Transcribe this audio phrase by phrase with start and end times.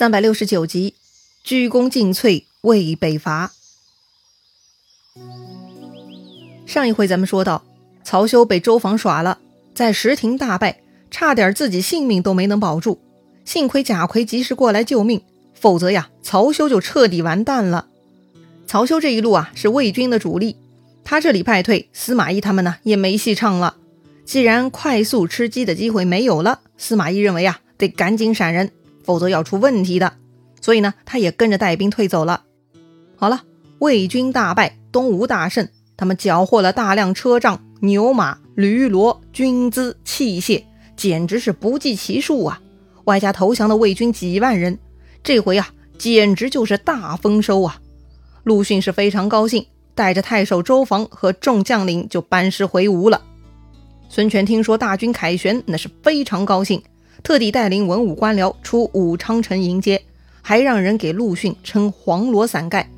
[0.00, 0.94] 三百六十九集，
[1.44, 3.52] 鞠躬尽瘁，未北伐。
[6.64, 7.62] 上一回咱们说到，
[8.02, 9.40] 曹休被周防耍了，
[9.74, 12.98] 在石亭大败，差点自己性命都没能保住。
[13.44, 15.20] 幸亏贾逵及时过来救命，
[15.52, 17.86] 否则呀，曹休就彻底完蛋了。
[18.66, 20.56] 曹休这一路啊，是魏军的主力，
[21.04, 23.76] 他这里败退，司马懿他们呢也没戏唱了。
[24.24, 28.72] 既然快速吃鸡的机会没有了，司马懿认为啊，得赶紧闪人。
[29.02, 30.14] 否则要出问题的，
[30.60, 32.44] 所以呢，他也跟着带兵退走了。
[33.16, 33.42] 好了，
[33.78, 40.64] 魏军大败，东吴大胜，他们缴获了大量车仗、牛马、驴骡、军资、器械，
[40.96, 42.60] 简直是不计其数啊！
[43.04, 44.78] 外加投降的魏军几万人，
[45.22, 47.80] 这回啊，简直就是大丰收啊！
[48.44, 53.22] 陆逊是非常高兴，带着太守周防和众将领就班师回吴了。
[54.08, 56.82] 孙权听说大军凯旋，那是非常高兴。
[57.22, 60.02] 特地带领文武官僚出武昌城迎接，
[60.42, 62.90] 还让人给陆逊称黄罗伞盖。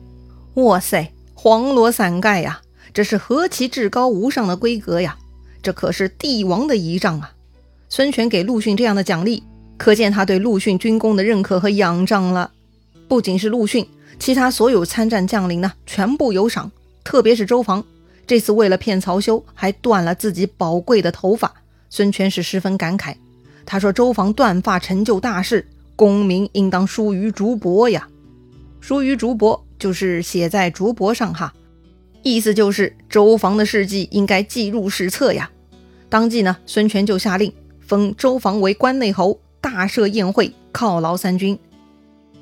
[0.55, 5.19] 哇塞，黄罗伞盖呀，这是何其至高无上的规格呀！
[5.63, 7.33] 这可是帝王的仪仗啊！
[7.89, 9.43] 孙权给陆逊这样的奖励，
[9.77, 12.51] 可见他对陆逊军功的认可和仰仗了。
[13.09, 13.87] 不仅是陆逊，
[14.19, 16.71] 其他所有参战将领呢，全部有赏。
[17.05, 17.85] 特别是周防，
[18.27, 21.53] 这次为了骗曹休，还断了自己宝贵的头发。
[21.91, 23.15] 孙权是十分感慨。
[23.65, 28.09] 他说：“周防断发成就大事，功名应当书于竹帛呀。
[28.81, 31.53] 书于竹帛就是写在竹帛上哈，
[32.23, 35.51] 意思就是周防的事迹应该记入史册呀。”
[36.09, 41.59] 当即呢，孙权就下令封周防为关内侯，大设宴会犒劳三军。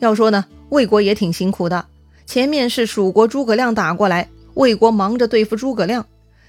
[0.01, 1.87] 要说呢，魏国也挺辛苦的。
[2.27, 6.03] 前面是蜀国诸葛亮打过来，魏国忙着对付诸葛亮；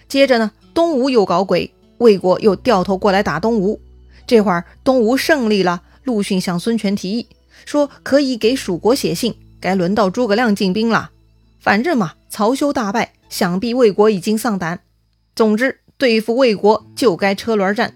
[0.08, 3.80] 接着呢，东吴又搞鬼，魏国又掉头过来打东吴。
[4.32, 7.28] 这会儿东吴胜利了，陆逊向孙权提议
[7.66, 11.12] 说可以给蜀国写信，该轮到诸葛亮进兵了。
[11.60, 14.80] 反正嘛，曹休大败，想必魏国已经丧胆。
[15.36, 17.94] 总之，对付魏国就该车轮战。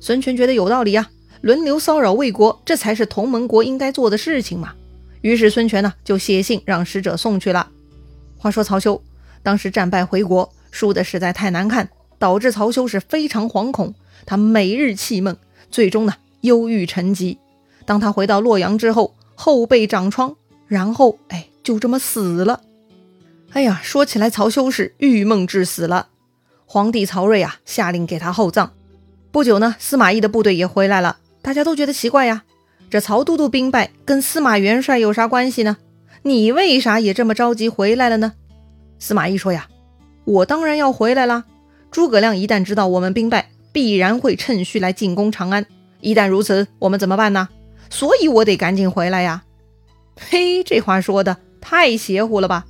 [0.00, 1.08] 孙权觉得有道理啊，
[1.40, 4.74] 轮流骚扰魏国，这才是同盟国应该做的事情嘛。
[5.22, 7.70] 于是孙权呢就写信让使者送去了。
[8.36, 9.02] 话说曹休
[9.42, 11.88] 当时战败回国，输的实在太难看，
[12.18, 13.94] 导致曹休是非常惶恐，
[14.26, 15.34] 他每日气闷。
[15.70, 17.38] 最终呢，忧郁成疾。
[17.84, 20.36] 当他回到洛阳之后，后背长疮，
[20.66, 22.60] 然后哎，就这么死了。
[23.52, 26.08] 哎呀，说起来，曹休是郁闷至死了。
[26.66, 28.72] 皇帝曹睿啊，下令给他厚葬。
[29.32, 31.18] 不久呢，司马懿的部队也回来了。
[31.42, 32.44] 大家都觉得奇怪呀，
[32.90, 35.78] 这曹都督兵败跟司马元帅有啥关系呢？
[36.22, 38.34] 你为啥也这么着急回来了呢？
[38.98, 39.68] 司马懿说呀，
[40.24, 41.44] 我当然要回来啦。
[41.90, 45.66] 诸葛亮一旦知道我们兵败，必然会趁虚来进攻长安。
[46.00, 47.48] 一旦如此，我们怎么办呢？
[47.90, 49.42] 所以我得赶紧回来呀！
[50.18, 52.66] 嘿，这话说的太邪乎了吧？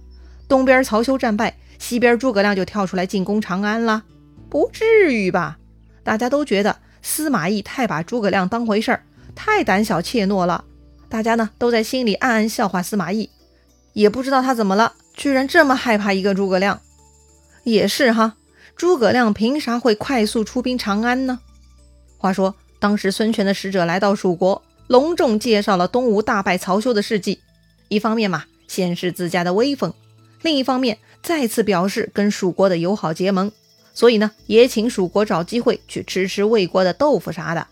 [0.49, 4.05] 东边曹休战败，西边诸葛亮就跳出来进攻长安了？
[4.49, 5.59] 不至于吧？
[6.03, 10.65] 大家都觉得司马懿太把诸葛亮当回事儿，太胆小怯懦了。
[11.09, 13.31] 大家呢都在心里暗暗笑话司马懿，
[13.93, 16.81] 也不知道他怎么了，居然这么害怕一个诸葛亮。
[17.65, 18.37] 也是哈。
[18.81, 21.39] 诸葛亮凭啥会快速出兵长安呢？
[22.17, 27.43] 话说，当时孙权的使者来到蜀国，隆重介绍了东吴大败曹休的事迹。
[27.89, 29.91] 一方面嘛，显示自家的威风；
[30.41, 33.53] 另一方面，再次表示跟蜀国的友好结盟。
[33.93, 37.67] 所以呢，也请蜀国找机会去吃吃魏国的豆腐啥的。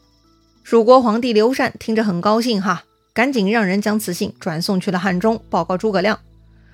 [0.62, 6.20] 蜀国皇帝刘禅听着很高兴哈，赶紧让人将此信转送去了汉中，报告诸葛亮。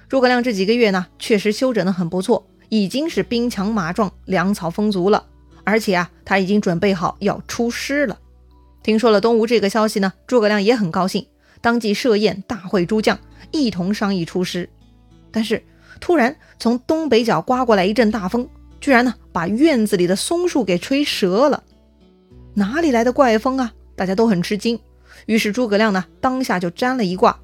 [0.09, 2.45] 诸葛亮这几个月呢，确实休整的很不错。
[2.75, 5.27] 已经是兵强马壮、粮草丰足了，
[5.63, 8.19] 而且啊，他已经准备好要出师了。
[8.83, 11.25] 听说了东吴这个消息呢，诸葛亮也很高兴，
[11.61, 13.17] 当即设宴大会诸将，
[13.53, 14.69] 一同商议出师。
[15.31, 15.63] 但是
[16.01, 18.49] 突然从东北角刮过来一阵大风，
[18.81, 21.63] 居然呢把院子里的松树给吹折了。
[22.55, 23.73] 哪里来的怪风啊？
[23.95, 24.81] 大家都很吃惊。
[25.27, 27.39] 于是诸葛亮呢当下就占了一卦。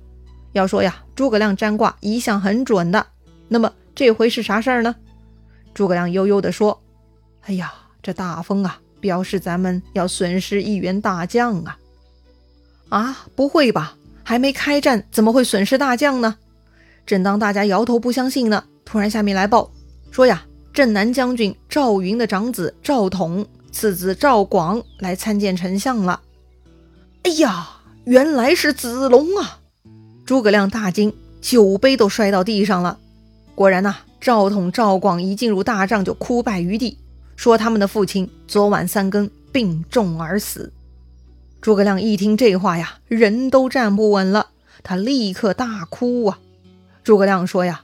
[0.50, 3.06] 要说呀，诸葛亮占卦一向很准的。
[3.46, 4.96] 那么这回是啥事儿呢？
[5.72, 6.80] 诸葛亮悠悠地说
[7.46, 7.72] ：“哎呀，
[8.02, 11.78] 这大风啊，表示咱们要损失一员大将啊！
[12.88, 13.96] 啊，不会吧？
[14.22, 16.36] 还没开战，怎么会损失大将呢？”
[17.06, 19.70] 正当大家摇头不相信呢，突然下面来报
[20.10, 26.20] 说呀，镇南将军赵云的长子赵统，次子赵广来参见丞相了。
[27.22, 29.60] 哎呀，原来是子龙啊！
[30.26, 32.98] 诸葛亮大惊，酒杯都摔到地上了。
[33.54, 33.96] 果然呐。
[34.20, 36.98] 赵统、赵广一进入大帐就哭败于地，
[37.36, 40.72] 说他们的父亲昨晚三更病重而死。
[41.60, 44.48] 诸葛亮一听这话呀，人都站不稳了，
[44.82, 46.38] 他立刻大哭啊。
[47.02, 47.82] 诸葛亮说呀：“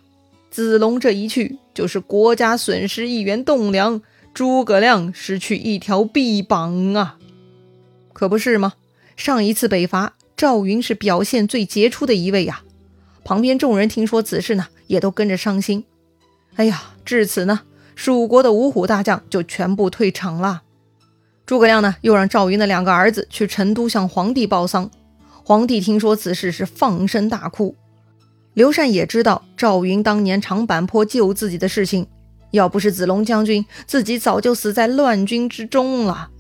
[0.51, 4.03] 子龙这一去，就是国家损失一员栋梁，
[4.35, 7.19] 诸葛亮失去一条臂膀啊！
[8.13, 8.75] 可不是吗？
[9.17, 12.63] 上一次北伐，赵云是表现最杰出的一位呀。
[13.25, 15.85] 旁边众人听说此事呢，也都跟着伤心。
[16.57, 17.61] 哎呀，至此呢，
[17.95, 20.63] 蜀国的五虎大将就全部退场了。
[21.45, 24.91] 诸葛亮呢，又让赵云的两个儿子去成都向皇帝报丧。
[25.45, 27.77] 皇帝听说此事，是放声大哭。”
[28.55, 32.07] 刘禅也知道赵云当年长坂坡救自己的事情，
[32.53, 36.31] 要不是子龙将军，自己早就死在乱军之中了。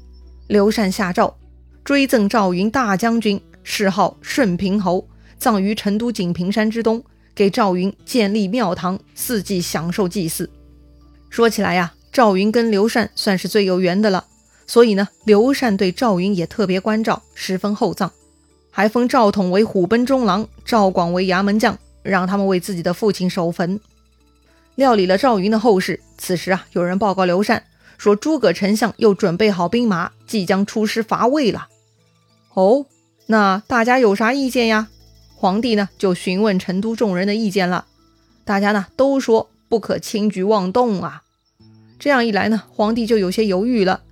[0.48, 1.36] 刘禅下诏
[1.84, 7.04] 追赠赵云大将军，谥号顺平侯，葬于成都锦屏山之东，
[7.36, 10.50] 给赵云建立庙堂，四季享受祭祀。
[11.30, 14.24] 说起来呀，赵云跟刘禅算是最有缘的了，
[14.66, 18.10] 所以呢，刘禅对赵云也特别关照，十分厚葬，
[18.70, 21.78] 还封赵统为虎贲中郎，赵广为衙门将。
[22.02, 23.80] 让他们为自己的父亲守坟，
[24.76, 25.98] 料理了赵云的后事。
[26.16, 27.64] 此时啊，有人报告刘禅
[27.98, 31.66] 说，诸葛丞相又准备好兵马，即将出师伐魏了。
[32.54, 32.86] 哦，
[33.26, 34.86] 那大家有啥意见呀？
[35.46, 37.86] 皇帝呢，就询问成都众人的意见了。
[38.44, 41.22] 大家呢，都说不可轻举妄动啊。
[42.00, 44.02] 这样一来呢，皇帝就有些犹豫了。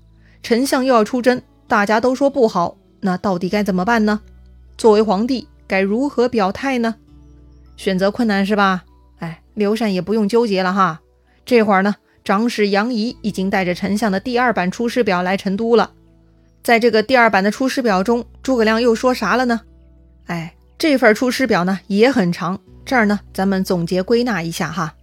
[0.45, 4.21] 丞相又要出征，大家都说不好，那到底该怎么办呢？
[4.79, 6.95] 作为皇帝，该如何表态呢？
[7.77, 8.85] 选择困难是吧？
[9.19, 11.01] 哎，刘禅也不用纠结了哈。
[11.45, 15.91] 这会儿呢，长史杨仪已经带着丞相的第二版出师表来成都了。
[16.63, 19.63] 在这个第二版的出师表中，诸葛亮又说啥了呢？
[20.27, 20.55] 哎，
[20.85, 24.95] 这份出师表呢也很长，这儿呢咱们总结归纳一下哈。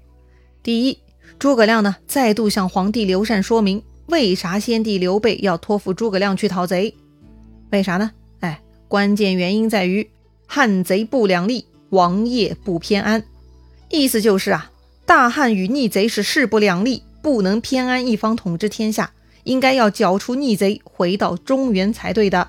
[0.61, 0.99] 第一，
[1.39, 6.95] 诸葛亮呢再度向皇帝刘禅说明，为啥先帝刘备要托付诸葛亮去讨贼？
[7.71, 8.11] 为啥呢？
[8.41, 10.07] 哎，关键原因在于
[10.45, 11.65] 汉贼不两立。
[11.89, 13.23] 王业不偏安，
[13.89, 14.69] 意思就是啊，
[15.07, 19.11] 大汉与逆贼是势不两立，不能偏安一方统治天下，
[19.45, 22.47] 应该要剿除逆贼，回到中原才对的。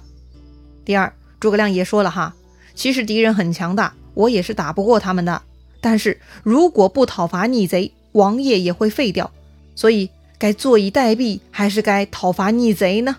[0.85, 2.37] 第二，诸葛亮也说了哈，
[2.75, 5.43] 其实敌人很强大，我也是打不过他们的。
[5.81, 9.31] 但是如果不讨伐逆贼，王业也会废掉，
[9.75, 13.17] 所以该坐以待毙，还是该讨伐逆贼呢？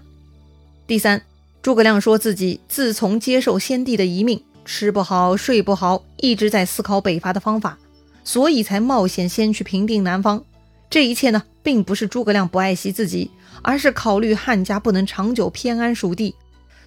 [0.88, 1.24] 第三，
[1.62, 4.42] 诸葛亮说自己自从接受先帝的遗命。
[4.66, 7.78] 吃不好，睡不好，一直在思考北伐的方法，
[8.24, 10.42] 所以才冒险先去平定南方。
[10.90, 13.30] 这一切呢，并不是诸葛亮不爱惜自己，
[13.62, 16.34] 而是考虑汉家不能长久偏安蜀地。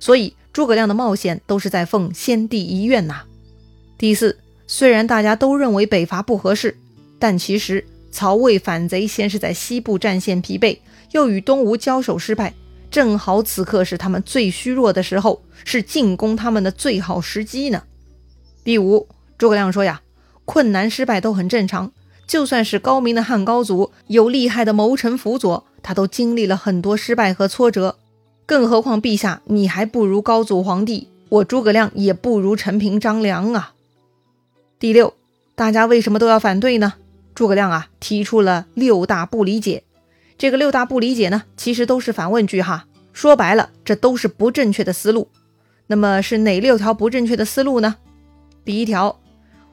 [0.00, 3.24] 所以诸葛亮的冒险都是在奉先帝遗愿呐。
[3.98, 6.74] 第四，虽然大家都认为北伐不合适，
[7.18, 10.78] 但其实曹魏反贼先是在西部战线疲惫，
[11.10, 12.54] 又与东吴交手失败。
[12.90, 17.82] 正好此刻是他们最虚弱的时候，是进攻他们的最好时机呢。
[18.64, 19.06] 第五，
[19.36, 20.00] 诸葛亮说呀，
[20.46, 21.92] 困难失败都很正常，
[22.26, 27.98] 就算是高明的汉高祖，有厉害的谋臣辅佐，他都经历了很多失败和挫折。
[28.46, 33.74] 更何况陛下，你还不如高祖皇帝，我诸葛亮也不如陈平张良啊。
[34.78, 35.14] 第六，
[35.56, 36.94] 大家为什么都要反对呢？
[37.34, 39.82] 诸葛亮啊，提出了六大不理解。
[40.38, 42.86] 这个六大不理解呢，其实都是反问句哈。
[43.12, 45.28] 说白了，这都是不正确的思路。
[45.88, 47.96] 那么是哪六条不正确的思路呢？
[48.64, 49.20] 第一条，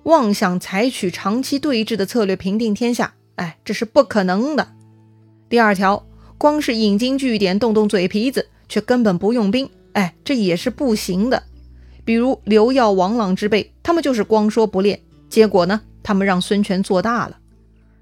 [0.03, 4.69] 妄想采取长期对峙的策略平定天下，哎，这是不可能的。
[5.47, 6.05] 第二条，
[6.37, 11.43] 光是引经据典、动动嘴皮子，却根本不用兵，哎，这也是不行的。
[12.03, 14.99] 比如刘耀、王朗之辈，他们就是光说不练，
[15.29, 17.37] 结果呢，他们让孙权做大了。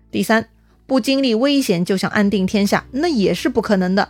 [0.09, 0.47] 第三。
[0.87, 4.09] 不经历危险就想安定天下，那也是不可能的。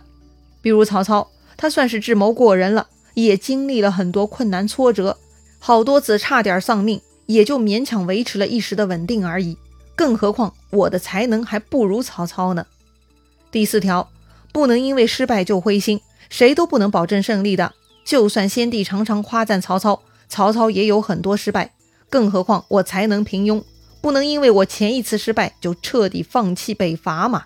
[0.60, 5.16] 比如曹操，他算是智谋过人了，也经历了很多困难挫折，
[5.60, 9.56] 好多次差点丧命，也就勉强维持了一时的稳定而已。
[9.94, 12.66] 更何况我的才能还不如曹操呢。
[13.52, 14.10] 第四条，
[14.52, 16.00] 不能因为失败就灰心，
[16.32, 17.74] 谁都不能保证胜利的。
[18.06, 21.74] 就算先帝常常夸赞曹操，曹操也有很多失败，
[22.08, 23.62] 更何况我才能平庸。
[24.00, 27.44] 不能因为我前一次失败就彻底放弃北伐嘛？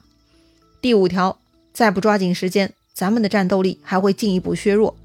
[0.81, 1.37] 第五条，
[1.73, 4.97] 再不抓紧时间，咱们的战斗力还会进一步削弱。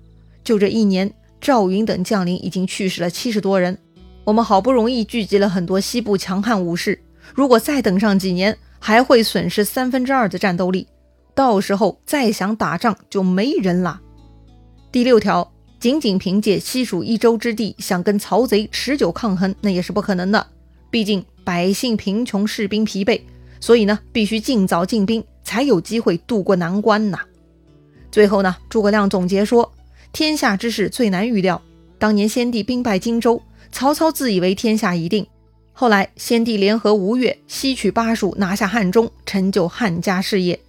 [0.43, 1.11] 就这一年，
[1.41, 3.75] 赵云等将领已经去世了七十多人，
[4.23, 7.01] 我们好不容易聚集了很多西部强悍武士，
[7.33, 10.88] 如果再等上几年，还会损失三分之二的战斗力，
[11.33, 14.01] 到时候再想打仗就没人了。
[14.91, 20.47] 第六条，仅仅凭借西蜀一州之地想跟曹贼持久抗衡，那也是不可能的，
[20.89, 21.23] 毕竟。
[21.43, 23.19] 百姓贫穷，士兵疲惫，
[23.59, 27.19] 所以呢，必须尽早进兵，才有机会渡过难关呐。
[28.11, 29.73] 最后呢，诸葛亮总结说
[30.13, 31.59] ：“天下之事最难预料。
[31.97, 35.25] 当年先帝兵败荆州，曹操自以为天下已定。
[35.73, 40.59] 后来先帝联合吴越，西取巴蜀，拿下汉中，成就汉家事业。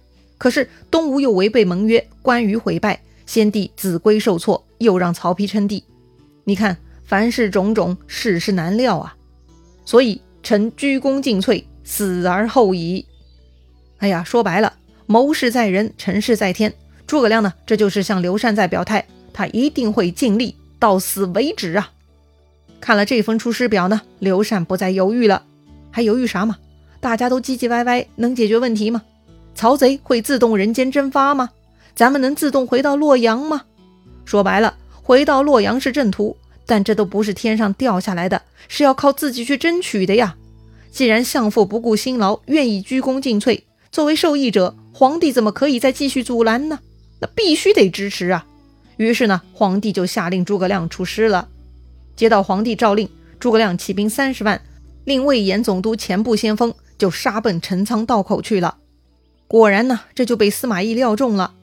[0.43, 5.81] 可是东吴又违背盟约，关羽毁败，先帝子规受挫，又让曹丕称帝。
[6.43, 9.15] 你看，凡事种种，世事难料啊！
[9.85, 13.05] 所以臣鞠躬尽瘁，死而后已。
[13.99, 14.73] 哎呀，说白了，
[15.05, 16.73] 谋事在人，成事在天。
[17.07, 21.89] 诸葛亮呢，这就是向刘禅在表态，他一定会尽力到死为止啊！
[22.81, 25.45] 看了这封出师表呢，刘禅不再犹豫了，
[25.89, 26.57] 还犹豫啥嘛？
[26.99, 29.03] 大家都唧唧歪歪，能解决问题吗？
[29.55, 31.49] 曹贼会自动人间蒸发吗？
[31.95, 33.63] 咱们能自动回到洛阳吗？
[34.25, 40.35] 说白了，回到洛阳是正途，但这都不是天上掉下来的，是要靠自己去争取的呀！
[40.91, 46.79] 既然相父不顾辛劳，愿意鞠躬尽瘁，作为受益者，皇帝怎么可以再继续阻拦呢？
[47.19, 48.45] 那必须得支持啊！
[48.97, 51.47] 于是呢，皇帝就下令诸葛亮出师了。
[52.15, 54.61] 接到皇帝诏令，诸葛亮起兵三十万，
[55.05, 58.77] 令魏延总督前部先锋，就杀奔陈仓道口去了。
[59.53, 61.53] 果然呢，这就被司马懿料中了。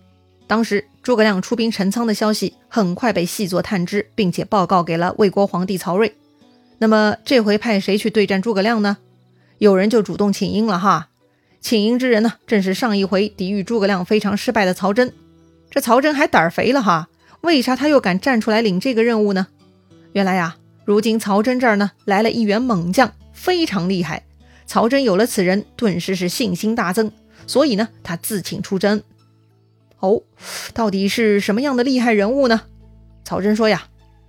[0.47, 6.15] 当时诸葛亮出兵陈仓的消息很快被细作探知，并且报告给了魏国皇帝曹睿。
[6.79, 8.99] 那么这回派谁去对战诸葛亮呢？
[9.59, 11.09] 有人就主动请缨了哈。
[11.61, 15.13] 请缨之人呢，正是上一回抵御诸葛亮非常失败的曹真。
[15.69, 17.09] 这曹真还胆儿肥了哈，
[17.41, 19.49] 为啥他又敢站出来领这个任务呢？
[20.13, 20.55] 原来呀，
[20.85, 24.23] 如今曹真这儿呢来了一员猛将，非常厉害。
[24.65, 27.11] 曹真有了此人，顿时是信心大增。
[27.47, 29.03] 所以呢，他自请出征。
[29.99, 30.23] 哦，
[30.73, 32.63] 到底是什么样的厉害人物呢？
[33.23, 33.87] 曹真说呀，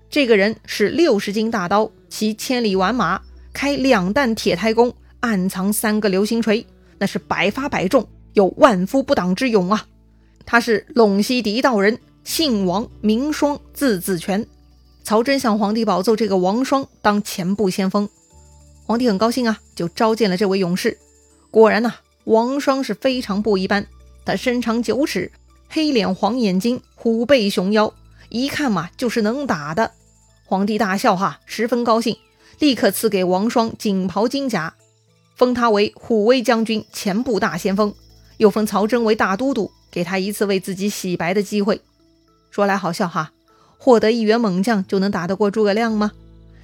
[0.09, 3.21] 这个人是六十斤大刀，骑千里完马，
[3.53, 6.65] 开两弹铁胎弓，暗藏三个流星锤，
[6.97, 9.87] 那是百发百中，有万夫不挡之勇啊！
[10.45, 14.45] 他是陇西狄道人，姓王，名双，字子权。
[15.03, 18.09] 曹真向皇帝保奏，这个王双当前部先锋。
[18.85, 20.97] 皇帝很高兴啊，就召见了这位勇士。
[21.49, 21.93] 果然呐。
[22.31, 23.85] 王双是非常不一般，
[24.23, 25.33] 他身长九尺，
[25.67, 27.93] 黑脸黄眼睛，虎背熊腰，
[28.29, 29.91] 一看嘛就是能打的。
[30.45, 32.15] 皇帝大笑哈，十分高兴，
[32.59, 34.73] 立刻赐给王双锦袍金甲，
[35.35, 37.93] 封他为虎威将军、前部大先锋，
[38.37, 41.81] 又封曹真为大都督，给他一次为自己洗白的机会。
[42.49, 43.33] 说来好笑哈，
[43.77, 46.13] 获得一员猛将就能打得过诸葛亮吗？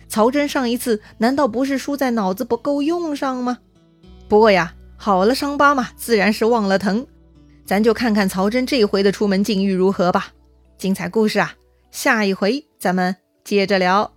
[0.07, 3.57] 曹真上一次难道不是输在脑子不够用上吗？
[4.29, 4.73] 不过呀。
[4.97, 7.05] 好了，伤疤嘛，自然是忘了疼。
[7.65, 10.33] 咱就看看曹真这回的出门境遇如何吧。
[10.77, 11.53] 精彩故事啊，
[11.91, 14.16] 下一回咱们接着聊。